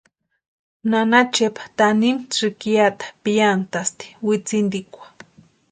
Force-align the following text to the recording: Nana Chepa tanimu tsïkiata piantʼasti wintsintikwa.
Nana 0.89 1.19
Chepa 1.33 1.63
tanimu 1.77 2.21
tsïkiata 2.31 3.05
piantʼasti 3.23 4.05
wintsintikwa. 4.25 5.05